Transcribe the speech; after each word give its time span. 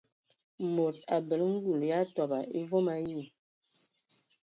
Mod 0.75 0.95
abələ 1.17 1.45
ngul 1.53 1.79
ya 1.89 1.99
tobɔ 2.15 2.37
vom 2.69 2.87
ayi. 2.95 3.21